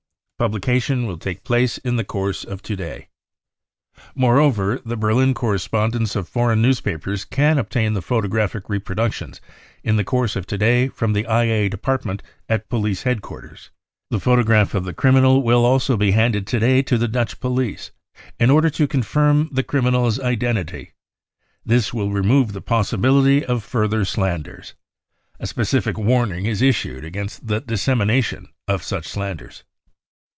Publication 0.49 1.05
will 1.05 1.19
take 1.19 1.43
place 1.43 1.77
in 1.77 1.97
the 1.97 2.03
course 2.03 2.43
of 2.43 2.63
to 2.63 2.75
day. 2.75 3.09
Moreover, 4.15 4.81
the 4.83 4.97
Berlin 4.97 5.35
corres 5.35 5.69
pondents 5.69 6.15
of 6.15 6.27
foreign 6.27 6.63
newspapers 6.63 7.25
can 7.25 7.59
obtain 7.59 7.93
the 7.93 8.01
photo 8.01 8.27
graphic 8.27 8.67
reproductions 8.67 9.39
in 9.83 9.97
the 9.97 10.03
course 10.03 10.35
of 10.35 10.47
to 10.47 10.57
day 10.57 10.87
from 10.87 11.13
the 11.13 11.27
IA 11.31 11.69
Department 11.69 12.23
at 12.49 12.69
police 12.69 13.03
headquarters. 13.03 13.69
The 14.09 14.19
photo 14.19 14.41
graph 14.41 14.73
of 14.73 14.83
the 14.83 14.95
criminal 14.95 15.43
will 15.43 15.63
also 15.63 15.95
be 15.95 16.09
handed 16.09 16.47
to 16.47 16.59
day 16.59 16.81
to 16.81 16.97
the 16.97 17.07
Dutch 17.07 17.39
police 17.39 17.91
in 18.39 18.49
order 18.49 18.71
to 18.71 18.87
confirm 18.87 19.47
the 19.51 19.61
criminal's 19.61 20.19
identity. 20.19 20.93
This 21.63 21.93
will 21.93 22.09
remove 22.09 22.53
the 22.53 22.61
possibility 22.61 23.45
of 23.45 23.63
further 23.63 24.03
slanders. 24.05 24.73
A 25.39 25.45
specific 25.45 25.99
warning 25.99 26.47
is 26.47 26.63
issued 26.63 27.05
against 27.05 27.45
the 27.45 27.61
dissemination 27.61 28.47
of 28.67 28.81
such 28.81 29.07
slanders." 29.07 29.63